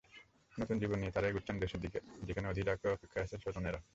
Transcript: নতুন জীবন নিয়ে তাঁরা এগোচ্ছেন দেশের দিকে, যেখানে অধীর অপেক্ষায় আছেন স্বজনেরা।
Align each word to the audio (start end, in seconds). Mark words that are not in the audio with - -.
নতুন 0.53 0.75
জীবন 0.81 0.97
নিয়ে 0.99 1.13
তাঁরা 1.15 1.29
এগোচ্ছেন 1.29 1.55
দেশের 1.63 1.79
দিকে, 1.85 1.99
যেখানে 2.27 2.49
অধীর 2.51 2.67
অপেক্ষায় 2.89 3.25
আছেন 3.25 3.39
স্বজনেরা। 3.45 3.79